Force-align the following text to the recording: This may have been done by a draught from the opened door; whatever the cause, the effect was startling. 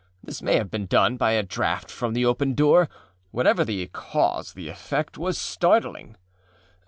This 0.23 0.41
may 0.41 0.55
have 0.55 0.71
been 0.71 0.87
done 0.87 1.15
by 1.15 1.33
a 1.33 1.43
draught 1.43 1.91
from 1.91 2.13
the 2.15 2.25
opened 2.25 2.57
door; 2.57 2.89
whatever 3.29 3.63
the 3.63 3.85
cause, 3.93 4.53
the 4.53 4.67
effect 4.67 5.15
was 5.15 5.37
startling. 5.37 6.17